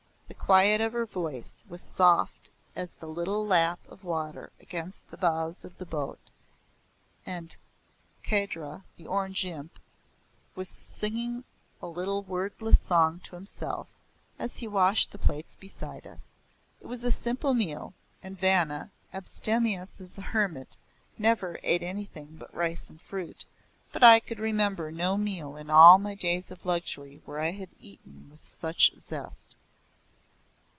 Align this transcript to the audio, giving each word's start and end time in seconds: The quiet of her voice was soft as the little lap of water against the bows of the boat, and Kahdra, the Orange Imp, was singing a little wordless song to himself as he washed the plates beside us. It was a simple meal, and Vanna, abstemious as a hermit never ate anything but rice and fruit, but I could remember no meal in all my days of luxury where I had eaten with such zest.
The 0.27 0.45
quiet 0.53 0.81
of 0.81 0.91
her 0.93 1.05
voice 1.05 1.63
was 1.69 1.81
soft 1.81 2.49
as 2.75 2.93
the 2.93 3.07
little 3.07 3.45
lap 3.45 3.79
of 3.87 4.03
water 4.03 4.51
against 4.59 5.09
the 5.09 5.17
bows 5.17 5.63
of 5.63 5.77
the 5.77 5.85
boat, 5.85 6.19
and 7.25 7.55
Kahdra, 8.23 8.83
the 8.97 9.07
Orange 9.07 9.45
Imp, 9.45 9.79
was 10.55 10.67
singing 10.67 11.45
a 11.81 11.87
little 11.87 12.21
wordless 12.23 12.81
song 12.81 13.19
to 13.25 13.35
himself 13.35 13.87
as 14.37 14.57
he 14.57 14.67
washed 14.67 15.11
the 15.11 15.17
plates 15.17 15.55
beside 15.57 16.05
us. 16.05 16.35
It 16.81 16.87
was 16.87 17.05
a 17.05 17.11
simple 17.11 17.53
meal, 17.53 17.93
and 18.21 18.37
Vanna, 18.37 18.91
abstemious 19.13 20.01
as 20.01 20.17
a 20.17 20.21
hermit 20.23 20.75
never 21.17 21.59
ate 21.63 21.83
anything 21.83 22.35
but 22.37 22.53
rice 22.53 22.89
and 22.89 22.99
fruit, 23.01 23.45
but 23.93 24.03
I 24.03 24.19
could 24.19 24.39
remember 24.39 24.91
no 24.91 25.17
meal 25.17 25.55
in 25.55 25.69
all 25.69 25.97
my 25.97 26.15
days 26.15 26.51
of 26.51 26.65
luxury 26.65 27.21
where 27.25 27.39
I 27.39 27.51
had 27.51 27.69
eaten 27.79 28.29
with 28.31 28.43
such 28.43 28.91
zest. 28.97 29.55